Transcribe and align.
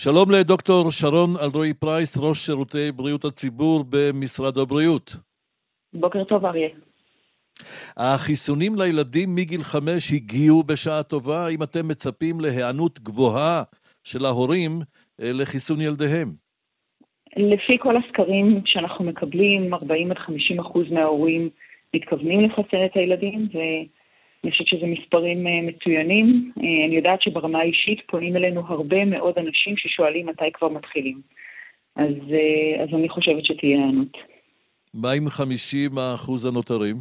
שלום 0.00 0.30
לדוקטור 0.30 0.90
שרון 0.90 1.30
אלרועי 1.42 1.74
פרייס, 1.74 2.18
ראש 2.20 2.38
שירותי 2.38 2.92
בריאות 2.92 3.24
הציבור 3.24 3.84
במשרד 3.90 4.58
הבריאות. 4.58 5.16
בוקר 5.92 6.24
טוב, 6.24 6.44
אריה. 6.44 6.68
החיסונים 7.96 8.72
לילדים 8.78 9.34
מגיל 9.34 9.62
חמש 9.62 10.12
הגיעו 10.12 10.62
בשעה 10.62 11.02
טובה, 11.02 11.46
האם 11.46 11.62
אתם 11.62 11.88
מצפים 11.88 12.40
להיענות 12.40 13.00
גבוהה 13.00 13.62
של 14.04 14.24
ההורים 14.24 14.72
אה, 15.20 15.30
לחיסון 15.32 15.80
ילדיהם? 15.80 16.28
לפי 17.36 17.78
כל 17.78 17.94
הסקרים 17.96 18.62
שאנחנו 18.66 19.04
מקבלים, 19.04 19.74
40 19.74 20.10
עד 20.10 20.18
50 20.18 20.60
אחוז 20.60 20.86
מההורים 20.90 21.50
מתכוונים 21.94 22.40
לחסן 22.40 22.84
את 22.84 22.96
הילדים, 22.96 23.48
ואני 24.44 24.52
חושבת 24.52 24.68
שזה 24.68 24.86
מספרים 24.86 25.46
אה, 25.46 25.62
מצוינים. 25.62 26.52
אה, 26.58 26.86
אני 26.86 26.96
יודעת 26.96 27.22
שברמה 27.22 27.58
האישית 27.58 28.00
פונים 28.06 28.36
אלינו 28.36 28.62
הרבה 28.66 29.04
מאוד 29.04 29.38
אנשים 29.38 29.76
ששואלים 29.76 30.26
מתי 30.26 30.52
כבר 30.52 30.68
מתחילים. 30.68 31.20
אז, 31.96 32.14
אז 32.82 32.88
אני 32.94 33.08
חושבת 33.08 33.44
שתהיה 33.44 33.78
היענות. 33.78 34.16
מה 34.94 35.12
עם 35.12 35.28
50 35.28 35.98
האחוז 35.98 36.44
הנותרים? 36.44 36.96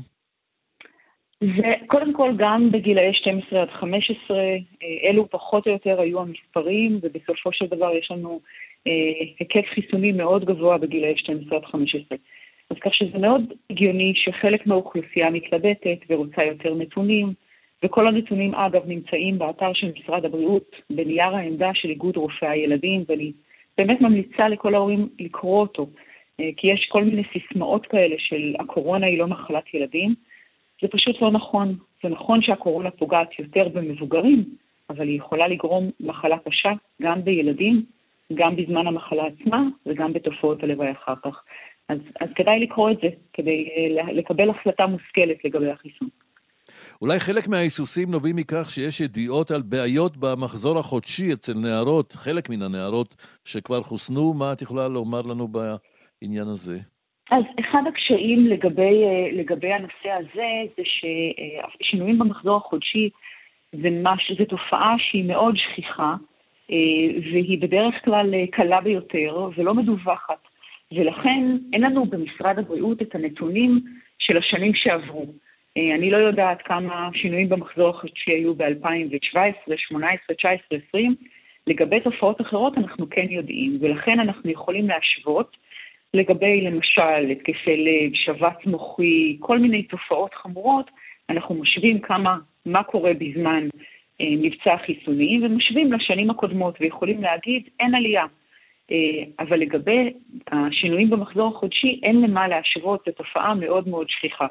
וקודם 1.44 2.14
כל, 2.14 2.32
גם 2.38 2.72
בגילאי 2.72 3.14
12 3.14 3.62
עד 3.62 3.70
15, 3.70 4.38
אה, 4.38 4.58
אלו 5.04 5.30
פחות 5.30 5.68
או 5.68 5.72
יותר 5.72 6.02
היו 6.02 6.22
המספרים, 6.22 7.00
ובסופו 7.02 7.54
של 7.54 7.66
דבר 7.66 7.96
יש 7.96 8.12
לנו 8.12 8.40
אה, 8.88 8.92
היקף 9.40 9.66
חיסוני 9.74 10.12
מאוד 10.12 10.46
גבוה 10.46 10.78
בגילאי 10.78 11.18
12 11.18 11.58
עד 11.58 11.66
15. 11.66 12.18
אז 12.70 12.78
כך 12.82 12.94
שזה 12.94 13.18
מאוד 13.18 13.54
הגיוני 13.70 14.14
שחלק 14.16 14.68
מהאוכלוסייה 14.68 15.30
מתלבטת 15.30 15.98
ורוצה 16.10 16.44
יותר 16.44 16.74
נתונים, 16.74 17.34
וכל 17.84 18.08
הנתונים, 18.08 18.56
אגב, 18.56 18.82
נמצאים 18.88 19.40
באתר 19.40 19.74
של 19.74 19.92
משרד 20.00 20.26
הבריאות, 20.26 20.76
בנייר 20.90 21.36
העמדה 21.36 21.70
של 21.74 21.90
איגוד 21.90 22.18
רופאי 22.18 22.48
הילדים, 22.48 23.04
ואני 23.08 23.32
באמת 23.78 24.02
ממליצה 24.02 24.50
לכל 24.50 24.76
ההורים 24.76 25.10
לקרוא 25.20 25.62
אותו, 25.62 25.88
אה, 26.40 26.50
כי 26.58 26.68
יש 26.68 26.88
כל 26.92 27.04
מיני 27.04 27.24
סיסמאות 27.34 27.86
כאלה 27.86 28.16
של 28.18 28.56
הקורונה 28.60 29.06
היא 29.06 29.20
לא 29.20 29.28
מחלת 29.28 29.74
ילדים. 29.74 30.16
זה 30.82 30.88
פשוט 30.88 31.22
לא 31.22 31.32
נכון. 31.32 31.76
זה 32.04 32.10
נכון 32.10 32.42
שהקורונה 32.42 32.92
פוגעת 32.92 33.40
יותר 33.40 33.68
במבוגרים, 33.68 34.44
אבל 34.90 35.08
היא 35.08 35.18
יכולה 35.18 35.48
לגרום 35.48 35.90
מחלה 36.00 36.38
קשה 36.38 36.72
גם 37.02 37.24
בילדים, 37.24 37.84
גם 38.34 38.56
בזמן 38.56 38.88
המחלה 38.88 39.24
עצמה 39.26 39.64
וגם 39.86 40.14
בתופעות 40.14 40.64
הלוואי 40.64 40.92
אחר 40.92 41.14
כך. 41.24 41.44
אז, 41.90 41.98
אז 42.22 42.30
כדאי 42.36 42.60
לקרוא 42.60 42.92
את 42.92 42.98
זה 43.02 43.08
כדי 43.34 43.70
אה, 43.78 44.14
לקבל 44.14 44.50
החלטה 44.50 44.86
מושכלת 44.88 45.46
לגבי 45.46 45.72
החיסון. 45.72 46.08
אולי 47.02 47.20
חלק 47.20 47.48
מההיסוסים 47.48 48.12
נובעים 48.12 48.36
מכך 48.36 48.70
שיש 48.70 49.02
ידיעות 49.02 49.52
על 49.52 49.62
בעיות 49.62 50.18
במחזור 50.18 50.80
החודשי 50.80 51.34
אצל 51.34 51.54
נערות, 51.54 52.12
חלק 52.14 52.50
מן 52.50 52.62
הנערות 52.62 53.16
שכבר 53.46 53.82
חוסנו, 53.82 54.34
מה 54.34 54.54
את 54.54 54.62
יכולה 54.62 54.88
לומר 54.88 55.22
לנו 55.22 55.48
בעניין 55.48 56.48
הזה? 56.48 56.80
אז 57.32 57.44
אחד 57.60 57.82
הקשיים 57.88 58.48
לגבי, 58.48 59.04
אה, 59.04 59.30
לגבי 59.34 59.74
הנושא 59.74 60.10
הזה 60.10 60.50
זה 60.78 60.84
ששינויים 60.86 62.20
במחזור 62.20 62.58
החודשי 62.58 63.10
זה, 63.72 63.90
מש, 64.04 64.32
זה 64.40 64.46
תופעה 64.46 64.96
שהיא 65.00 65.26
מאוד 65.26 65.56
שכיחה 65.58 66.16
אה, 66.72 66.76
והיא 67.32 67.62
בדרך 67.62 67.96
כלל 68.06 68.46
קלה 68.52 68.82
ביותר 68.82 69.50
ולא 69.58 69.74
מדווחת. 69.74 70.47
ולכן 70.94 71.58
אין 71.74 71.82
לנו 71.82 72.06
במשרד 72.06 72.60
הבריאות 72.60 73.02
את 73.02 73.16
הנתונים 73.16 73.80
של 74.20 74.38
השנים 74.38 74.74
שעברו. 74.74 75.26
אני 75.78 76.12
לא 76.12 76.18
יודעת 76.18 76.62
כמה 76.62 77.10
שינויים 77.14 77.50
במחזור 77.50 77.90
החודשי 77.90 78.32
היו 78.32 78.56
ב-2017, 78.56 78.68
2018, 78.68 80.14
2019, 80.30 80.78
2020. 80.78 81.16
לגבי 81.68 82.00
תופעות 82.00 82.42
אחרות 82.42 82.78
אנחנו 82.78 83.10
כן 83.10 83.26
יודעים, 83.30 83.78
ולכן 83.82 84.20
אנחנו 84.20 84.52
יכולים 84.52 84.88
להשוות 84.88 85.58
לגבי 86.14 86.62
למשל 86.62 87.32
התקפי 87.32 87.78
לב, 87.78 88.12
שבץ 88.14 88.66
מוחי, 88.66 89.38
כל 89.40 89.60
מיני 89.60 89.84
תופעות 89.84 90.34
חמורות, 90.34 90.92
אנחנו 91.30 91.56
משווים 91.56 92.00
כמה, 92.00 92.38
מה 92.66 92.84
קורה 92.84 93.14
בזמן 93.14 93.68
אה, 94.22 94.26
מבצע 94.38 94.74
החיסונים 94.74 95.46
ומשווים 95.46 95.94
לשנים 95.94 96.30
הקודמות 96.30 96.78
ויכולים 96.82 97.22
להגיד 97.22 97.64
אין 97.80 97.96
עלייה. 97.96 98.26
אה, 98.92 99.24
אבל 99.40 99.60
לגבי 99.60 100.14
השינויים 100.52 101.10
במחזור 101.10 101.48
החודשי 101.56 102.00
אין 102.04 102.22
למה 102.22 102.48
להשוות, 102.48 103.04
זו 103.06 103.12
תופעה 103.12 103.54
מאוד 103.54 103.88
מאוד 103.88 104.10
שכיחה. 104.10 104.48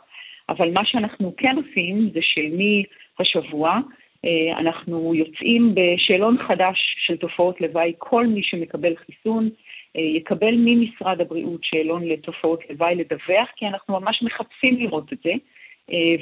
אבל 0.49 0.73
מה 0.73 0.85
שאנחנו 0.85 1.35
כן 1.37 1.57
עושים 1.57 2.11
זה 2.15 2.21
שמהשבוע 2.23 3.79
אה, 4.25 4.59
אנחנו 4.59 5.15
יוצאים 5.15 5.75
בשאלון 5.75 6.37
חדש 6.49 6.97
של 6.99 7.17
תופעות 7.17 7.61
לוואי, 7.61 7.93
כל 7.99 8.27
מי 8.27 8.43
שמקבל 8.43 8.95
חיסון 8.97 9.51
אה, 9.97 10.01
יקבל 10.01 10.55
ממשרד 10.59 11.21
הבריאות 11.21 11.65
שאלון 11.65 12.05
לתופעות 12.05 12.61
לוואי 12.71 12.95
לדווח, 12.95 13.49
כי 13.57 13.67
אנחנו 13.67 14.01
ממש 14.01 14.23
מחפשים 14.23 14.77
לראות 14.77 15.13
את 15.13 15.19
זה. 15.25 15.33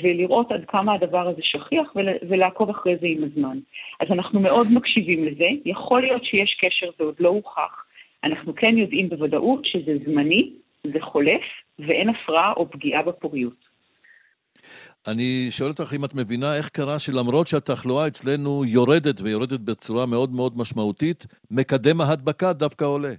ולראות 0.03 0.53
עד 0.53 0.65
כמה 0.69 0.95
הדבר 0.95 1.29
הזה 1.29 1.43
שכיח 1.43 1.97
ולעקוב 2.29 2.71
אחרי 2.71 2.97
זה 2.97 3.07
עם 3.07 3.25
הזמן. 3.25 3.59
אז 4.01 4.09
אנחנו 4.11 4.41
מאוד 4.41 4.67
מקשיבים 4.73 5.25
לזה, 5.25 5.49
יכול 5.65 6.01
להיות 6.03 6.25
שיש 6.25 6.57
קשר, 6.61 6.91
זה 6.99 7.05
עוד 7.05 7.15
לא 7.21 7.29
הוכח. 7.29 7.84
אנחנו 8.25 8.55
כן 8.55 8.79
יודעים 8.79 9.09
בוודאות 9.09 9.65
שזה 9.65 9.93
זמני, 10.07 10.51
זה 10.85 11.01
חולף, 11.01 11.43
ואין 11.79 12.09
הפרעה 12.09 12.53
או 12.53 12.71
פגיעה 12.71 13.03
בפוריות. 13.03 13.75
אני 15.09 15.47
שואל 15.51 15.71
אותך 15.71 15.93
אם 15.97 16.05
את 16.05 16.15
מבינה 16.15 16.57
איך 16.57 16.69
קרה 16.69 16.99
שלמרות 16.99 17.47
שהתחלואה 17.47 18.07
אצלנו 18.07 18.65
יורדת 18.65 19.21
ויורדת 19.21 19.61
בצורה 19.61 20.07
מאוד 20.07 20.31
מאוד 20.31 20.53
משמעותית, 20.57 21.27
מקדם 21.51 22.01
ההדבקה 22.01 22.53
דווקא 22.53 22.85
עולה. 22.85 23.15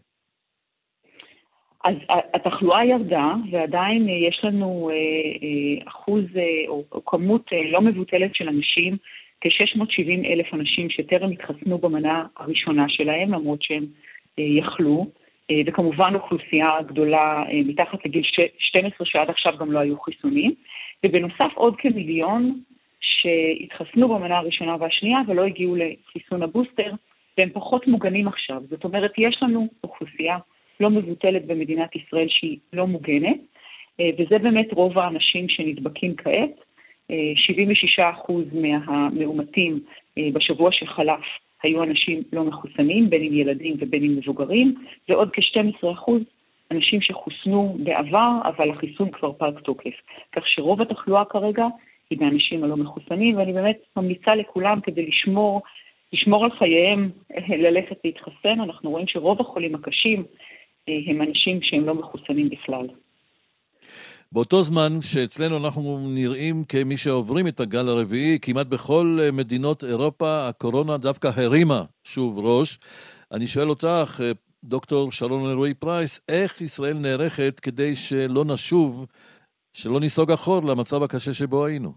אז 1.84 1.96
התחלואה 2.34 2.86
ירדה, 2.86 3.34
ועדיין 3.52 4.10
יש 4.10 4.40
לנו 4.44 4.90
אה, 4.90 4.96
אה, 4.96 5.88
אחוז 5.88 6.24
אה, 6.36 6.42
או 6.68 7.06
כמות 7.06 7.52
לא 7.72 7.82
מבוטלת 7.82 8.36
של 8.36 8.50
אנשים, 8.50 8.98
כ-670 9.42 10.26
אלף 10.26 10.54
אנשים 10.54 10.90
שטרם 10.90 11.32
התחסנו 11.32 11.78
במנה 11.78 12.26
הראשונה 12.38 12.86
שלהם, 12.90 13.34
למרות 13.34 13.64
שהם 13.64 13.86
יכלו, 14.38 15.08
וכמובן 15.66 16.16
אוכלוסייה 16.16 16.82
גדולה 16.86 17.44
מתחת 17.66 18.06
לגיל 18.06 18.24
12 18.58 19.06
שעד 19.08 19.30
עכשיו 19.30 19.54
גם 19.60 19.72
לא 19.72 19.80
היו 19.80 20.00
חיסונים, 20.00 20.54
ובנוסף 21.06 21.52
עוד 21.54 21.76
כמיליון 21.78 22.60
שהתחסנו 23.00 24.08
במנה 24.08 24.38
הראשונה 24.38 24.76
והשנייה 24.80 25.20
ולא 25.28 25.46
הגיעו 25.46 25.76
לחיסון 25.76 26.44
הבוסטר, 26.44 26.92
והם 27.38 27.50
פחות 27.54 27.88
מוגנים 27.88 28.28
עכשיו. 28.28 28.62
זאת 28.70 28.84
אומרת, 28.84 29.12
יש 29.18 29.38
לנו 29.42 29.68
אוכלוסייה 29.84 30.38
לא 30.80 30.90
מבוטלת 30.90 31.46
במדינת 31.46 31.96
ישראל 31.96 32.28
שהיא 32.30 32.58
לא 32.74 32.88
מוגנת, 32.88 33.38
אה, 34.00 34.10
וזה 34.18 34.40
באמת 34.40 34.74
רוב 34.74 35.00
האנשים 35.00 35.50
שנדבקים 35.50 36.16
כעת. 36.16 36.66
76% 37.10 37.12
אה, 38.02 38.36
מהמאומתים 38.54 39.80
אה, 40.18 40.28
בשבוע 40.34 40.72
שחלף 40.72 41.26
היו 41.66 41.84
אנשים 41.84 42.24
לא 42.34 42.44
מחוסנים, 42.44 43.10
בין 43.10 43.22
אם 43.22 43.34
ילדים 43.34 43.76
ובין 43.80 44.04
אם 44.04 44.16
מבוגרים, 44.16 44.76
ועוד 45.10 45.30
כ-12% 45.34 46.12
אנשים 46.72 47.02
שחוסנו 47.02 47.78
בעבר, 47.84 48.32
אבל 48.44 48.70
החיסון 48.70 49.12
כבר 49.12 49.32
פג 49.32 49.52
תוקף. 49.64 49.94
כך 50.32 50.48
שרוב 50.48 50.82
התחלואה 50.82 51.26
כרגע 51.26 51.66
היא 52.10 52.20
באנשים 52.20 52.64
הלא 52.64 52.78
מחוסנים, 52.78 53.38
ואני 53.38 53.54
באמת 53.54 53.78
ממליצה 53.98 54.36
לכולם 54.36 54.82
כדי 54.82 55.06
לשמור, 55.06 55.62
לשמור 56.14 56.44
על 56.44 56.52
חייהם, 56.52 57.10
ללכת 57.66 57.98
להתחסן. 58.04 58.60
אנחנו 58.64 58.92
רואים 58.92 59.08
שרוב 59.08 59.42
החולים 59.42 59.76
הקשים 59.76 60.24
הם 60.88 61.22
אנשים 61.22 61.62
שהם 61.62 61.86
לא 61.86 61.94
מחוסנים 61.94 62.50
בכלל. 62.50 62.88
באותו 64.32 64.64
זמן 64.64 65.02
שאצלנו 65.02 65.58
אנחנו 65.66 66.00
נראים 66.10 66.64
כמי 66.64 66.98
שעוברים 66.98 67.48
את 67.48 67.60
הגל 67.60 67.88
הרביעי, 67.88 68.40
כמעט 68.42 68.68
בכל 68.68 69.20
מדינות 69.34 69.84
אירופה 69.84 70.48
הקורונה 70.48 70.98
דווקא 70.98 71.30
הרימה 71.36 71.84
שוב 72.04 72.40
ראש. 72.40 72.80
אני 73.32 73.48
שואל 73.48 73.70
אותך, 73.70 74.22
דוקטור 74.64 75.12
שרון 75.12 75.50
אלרועי 75.50 75.74
פרייס, 75.74 76.22
איך 76.30 76.62
ישראל 76.62 76.94
נערכת 76.94 77.60
כדי 77.60 77.96
שלא 77.96 78.46
נשוב, 78.46 79.06
שלא 79.74 80.00
ניסוג 80.00 80.32
אחור 80.32 80.62
למצב 80.64 81.04
הקשה 81.04 81.34
שבו 81.34 81.66
היינו? 81.66 81.92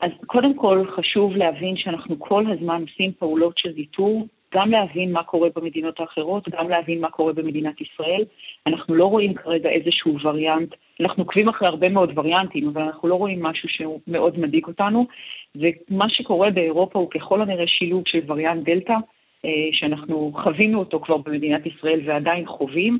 אז 0.00 0.10
קודם 0.26 0.56
כל 0.56 0.84
חשוב 0.96 1.32
להבין 1.32 1.76
שאנחנו 1.76 2.18
כל 2.18 2.44
הזמן 2.52 2.82
עושים 2.82 3.12
פעולות 3.18 3.58
של 3.58 3.72
ויתור 3.76 4.26
גם 4.54 4.70
להבין 4.70 5.12
מה 5.12 5.22
קורה 5.22 5.48
במדינות 5.56 6.00
האחרות, 6.00 6.48
גם 6.48 6.68
להבין 6.68 7.00
מה 7.00 7.10
קורה 7.10 7.32
במדינת 7.32 7.80
ישראל. 7.80 8.24
אנחנו 8.66 8.94
לא 8.94 9.04
רואים 9.04 9.34
כרגע 9.34 9.70
איזשהו 9.70 10.16
וריאנט, 10.22 10.74
אנחנו 11.00 11.22
עוקבים 11.22 11.48
אחרי 11.48 11.68
הרבה 11.68 11.88
מאוד 11.88 12.18
וריאנטים, 12.18 12.68
אבל 12.68 12.82
אנחנו 12.82 13.08
לא 13.08 13.14
רואים 13.14 13.42
משהו 13.42 13.68
שהוא 13.68 14.00
מאוד 14.06 14.38
מדאיג 14.38 14.66
אותנו. 14.66 15.06
ומה 15.56 16.08
שקורה 16.08 16.50
באירופה 16.50 16.98
הוא 16.98 17.10
ככל 17.10 17.42
הנראה 17.42 17.66
שילוב 17.66 18.02
של 18.06 18.20
וריאנט 18.26 18.64
דלתא, 18.64 18.94
אה, 19.44 19.50
שאנחנו 19.72 20.32
חווינו 20.42 20.78
אותו 20.78 21.00
כבר 21.00 21.16
במדינת 21.16 21.66
ישראל 21.66 22.00
ועדיין 22.04 22.46
חווים, 22.46 22.98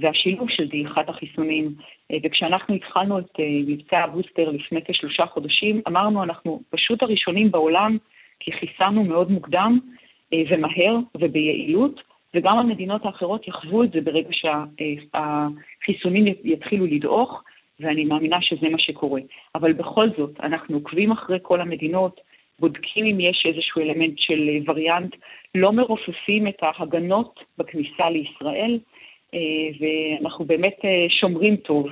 והשילוב 0.00 0.50
של 0.50 0.68
דעיכת 0.68 1.08
החיסונים. 1.08 1.74
אה, 2.12 2.16
וכשאנחנו 2.22 2.74
התחלנו 2.74 3.18
את 3.18 3.40
אה, 3.40 3.44
מבצע 3.66 3.98
הבוסטר 3.98 4.50
לפני 4.50 4.80
כשלושה 4.84 5.26
חודשים, 5.26 5.82
אמרנו, 5.88 6.22
אנחנו 6.22 6.62
פשוט 6.70 7.02
הראשונים 7.02 7.50
בעולם, 7.50 7.98
כי 8.40 8.52
חיסנו 8.52 9.04
מאוד 9.04 9.30
מוקדם, 9.30 9.78
ומהר 10.48 10.96
וביעילות, 11.20 12.00
וגם 12.34 12.58
המדינות 12.58 13.04
האחרות 13.04 13.48
יחוו 13.48 13.84
את 13.84 13.92
זה 13.92 14.00
ברגע 14.00 14.28
שהחיסונים 14.32 16.34
יתחילו 16.44 16.86
לדעוך, 16.86 17.42
ואני 17.80 18.04
מאמינה 18.04 18.42
שזה 18.42 18.68
מה 18.68 18.78
שקורה. 18.78 19.20
אבל 19.54 19.72
בכל 19.72 20.08
זאת, 20.16 20.40
אנחנו 20.42 20.76
עוקבים 20.76 21.12
אחרי 21.12 21.38
כל 21.42 21.60
המדינות, 21.60 22.20
בודקים 22.58 23.06
אם 23.06 23.20
יש 23.20 23.46
איזשהו 23.46 23.82
אלמנט 23.82 24.18
של 24.18 24.48
וריאנט, 24.66 25.16
לא 25.54 25.72
מרופפים 25.72 26.48
את 26.48 26.62
ההגנות 26.62 27.40
בכניסה 27.58 28.10
לישראל, 28.10 28.78
אה, 29.34 29.38
ואנחנו 29.80 30.44
באמת 30.44 30.76
אה, 30.84 31.06
שומרים 31.20 31.56
טוב. 31.56 31.86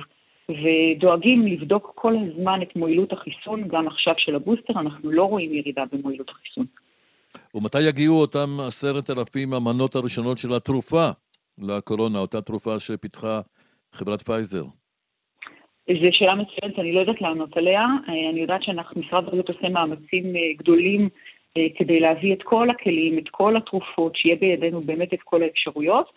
ודואגים 0.49 1.47
לבדוק 1.47 1.91
כל 1.95 2.13
הזמן 2.17 2.61
את 2.61 2.75
מועילות 2.75 3.13
החיסון, 3.13 3.67
גם 3.67 3.87
עכשיו 3.87 4.13
של 4.17 4.35
הבוסטר, 4.35 4.79
אנחנו 4.79 5.11
לא 5.11 5.23
רואים 5.23 5.53
ירידה 5.53 5.83
במועילות 5.91 6.29
החיסון. 6.29 6.65
ומתי 7.55 7.81
יגיעו 7.81 8.21
אותם 8.21 8.49
עשרת 8.67 9.09
אלפים 9.09 9.53
המנות 9.53 9.95
הראשונות 9.95 10.37
של 10.37 10.53
התרופה 10.53 11.09
לקורונה, 11.57 12.19
אותה 12.19 12.41
תרופה 12.41 12.79
שפיתחה 12.79 13.41
חברת 13.91 14.21
פייזר? 14.21 14.63
זו 15.87 16.07
שאלה 16.11 16.35
מצוינת, 16.35 16.79
אני 16.79 16.93
לא 16.93 16.99
יודעת 16.99 17.21
לענות 17.21 17.57
עליה. 17.57 17.85
אני 18.31 18.41
יודעת 18.41 18.63
שמשרד 18.63 19.23
הבריאות 19.27 19.49
עושה 19.49 19.69
מאמצים 19.69 20.35
אה, 20.35 20.53
גדולים 20.57 21.09
אה, 21.57 21.67
כדי 21.75 21.99
להביא 21.99 22.33
את 22.33 22.43
כל 22.43 22.69
הכלים, 22.69 23.17
את 23.17 23.29
כל 23.31 23.57
התרופות, 23.57 24.15
שיהיה 24.15 24.35
בידינו 24.35 24.81
באמת 24.81 25.13
את 25.13 25.21
כל 25.23 25.43
האפשרויות, 25.43 26.11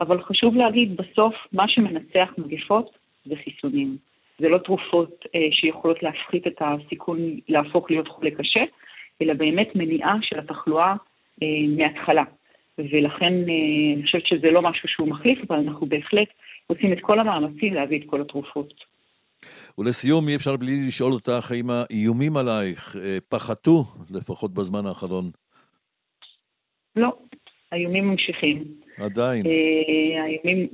אבל 0.00 0.22
חשוב 0.22 0.54
להגיד, 0.54 0.96
בסוף 0.96 1.34
מה 1.52 1.68
שמנצח 1.68 2.28
מגפות 2.38 2.90
זה 3.24 3.34
חיסונים. 3.44 3.96
זה 4.38 4.48
לא 4.48 4.58
תרופות 4.58 5.26
אה, 5.34 5.48
שיכולות 5.50 6.02
להפחית 6.02 6.46
את 6.46 6.60
הסיכון 6.60 7.18
להפוך 7.48 7.90
להיות 7.90 8.08
חולה 8.08 8.30
קשה, 8.30 8.64
אלא 9.22 9.34
באמת 9.34 9.68
מניעה 9.74 10.16
של 10.22 10.38
התחלואה 10.38 10.94
אה, 11.42 11.48
מההתחלה. 11.76 12.22
ולכן 12.78 13.32
אה, 13.32 13.94
אני 13.96 14.02
חושבת 14.02 14.26
שזה 14.26 14.50
לא 14.50 14.62
משהו 14.62 14.88
שהוא 14.88 15.08
מחליף, 15.08 15.38
אבל 15.50 15.58
אנחנו 15.58 15.86
בהחלט 15.86 16.28
עושים 16.66 16.92
את 16.92 16.98
כל 17.00 17.20
המאמצים 17.20 17.74
להביא 17.74 18.00
את 18.00 18.04
כל 18.06 18.20
התרופות. 18.20 18.74
ולסיום, 19.78 20.28
אי 20.28 20.36
אפשר 20.36 20.56
בלי 20.56 20.86
לשאול 20.86 21.12
אותך 21.12 21.50
האם 21.50 21.70
האיומים 21.70 22.36
עלייך 22.36 22.96
אה, 22.96 23.18
פחתו, 23.28 23.84
לפחות 24.10 24.54
בזמן 24.54 24.86
האחרון. 24.86 25.30
לא, 26.96 27.12
האיומים 27.72 28.08
ממשיכים. 28.08 28.64
עדיין. 28.98 29.46
האיומים 30.22 30.68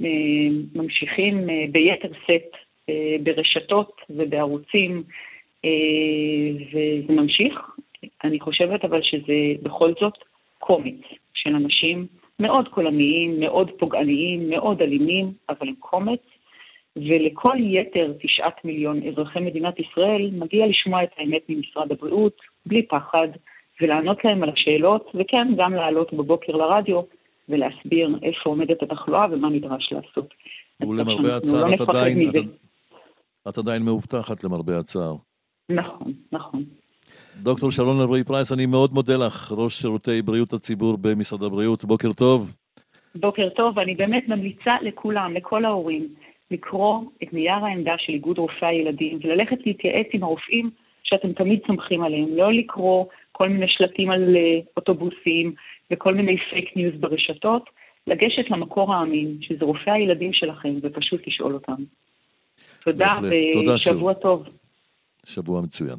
ממשיכים 0.74 1.46
ביתר 1.72 2.12
שאת 2.26 2.50
ברשתות 3.22 3.92
ובערוצים, 4.10 5.02
וזה 6.72 7.12
ממשיך. 7.12 7.54
אני 8.24 8.40
חושבת 8.40 8.84
אבל 8.84 9.02
שזה 9.02 9.62
בכל 9.62 9.92
זאת 10.00 10.14
קומץ 10.58 11.00
של 11.34 11.54
אנשים 11.54 12.06
מאוד 12.38 12.68
קולניים, 12.68 13.40
מאוד 13.40 13.70
פוגעניים, 13.78 14.50
מאוד 14.50 14.82
אלימים, 14.82 15.32
אבל 15.48 15.68
הם 15.68 15.74
קומץ, 15.78 16.20
ולכל 16.96 17.56
יתר 17.60 18.12
תשעת 18.22 18.64
מיליון 18.64 19.00
אזרחי 19.08 19.40
מדינת 19.40 19.74
ישראל 19.80 20.30
מגיע 20.32 20.66
לשמוע 20.66 21.02
את 21.02 21.10
האמת 21.18 21.42
ממשרד 21.48 21.92
הבריאות, 21.92 22.36
בלי 22.66 22.82
פחד, 22.82 23.28
ולענות 23.80 24.24
להם 24.24 24.42
על 24.42 24.50
השאלות, 24.50 25.10
וכן, 25.14 25.48
גם 25.56 25.74
לעלות 25.74 26.12
בבוקר 26.12 26.52
לרדיו 26.52 27.00
ולהסביר 27.48 28.18
איפה 28.22 28.50
עומדת 28.50 28.82
התחלואה 28.82 29.26
ומה 29.30 29.48
נדרש 29.48 29.92
לעשות. 29.92 30.34
ולמרבה 30.80 31.36
הצער, 31.36 31.64
לא 31.64 31.74
את, 31.74 31.80
עדיין, 31.80 32.28
את, 32.28 32.34
את 33.48 33.58
עדיין 33.58 33.82
מאובטחת 33.82 34.44
למרבה 34.44 34.78
הצער. 34.78 35.14
נכון, 35.70 36.12
נכון. 36.32 36.64
דוקטור 37.42 37.70
שרון 37.70 38.00
אלרועי 38.00 38.24
פרייס, 38.24 38.52
אני 38.52 38.66
מאוד 38.66 38.92
מודה 38.92 39.16
לך, 39.16 39.52
ראש 39.56 39.74
שירותי 39.74 40.22
בריאות 40.22 40.52
הציבור 40.52 40.98
במשרד 41.00 41.42
הבריאות. 41.42 41.84
בוקר 41.84 42.12
טוב. 42.12 42.54
בוקר 43.14 43.48
טוב, 43.48 43.76
ואני 43.76 43.94
באמת 43.94 44.28
ממליצה 44.28 44.72
לכולם, 44.82 45.34
לכל 45.34 45.64
ההורים, 45.64 46.08
לקרוא 46.50 47.00
את 47.22 47.32
נייר 47.32 47.64
העמדה 47.64 47.94
של 47.98 48.12
איגוד 48.12 48.38
רופאי 48.38 48.68
הילדים 48.68 49.18
וללכת 49.22 49.56
להתייעץ 49.66 50.06
עם 50.12 50.22
הרופאים 50.22 50.70
שאתם 51.02 51.32
תמיד 51.32 51.60
סומכים 51.66 52.02
עליהם, 52.02 52.36
לא 52.36 52.52
לקרוא 52.52 53.04
כל 53.32 53.48
מיני 53.48 53.68
שלטים 53.68 54.10
על 54.10 54.36
אה, 54.36 54.60
אוטובוסים 54.76 55.54
וכל 55.90 56.14
מיני 56.14 56.36
fake 56.50 56.76
news 56.76 56.94
ברשתות, 57.00 57.70
לגשת 58.06 58.50
למקור 58.50 58.94
האמין, 58.94 59.36
שזה 59.40 59.64
רופאי 59.64 59.92
הילדים 59.92 60.32
שלכם, 60.32 60.74
ופשוט 60.82 61.26
לשאול 61.26 61.54
אותם. 61.54 61.84
תודה, 62.84 63.18
ושבוע 63.74 64.14
טוב. 64.14 64.48
שבוע 65.26 65.60
מצוין. 65.60 65.96